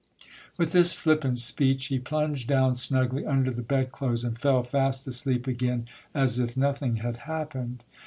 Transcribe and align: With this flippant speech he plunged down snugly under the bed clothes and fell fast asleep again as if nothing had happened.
With 0.57 0.71
this 0.71 0.95
flippant 0.95 1.37
speech 1.37 1.85
he 1.85 1.99
plunged 1.99 2.47
down 2.47 2.73
snugly 2.73 3.23
under 3.23 3.51
the 3.51 3.61
bed 3.61 3.91
clothes 3.91 4.23
and 4.23 4.35
fell 4.35 4.63
fast 4.63 5.05
asleep 5.05 5.45
again 5.45 5.85
as 6.15 6.39
if 6.39 6.57
nothing 6.57 6.95
had 6.95 7.17
happened. 7.17 7.83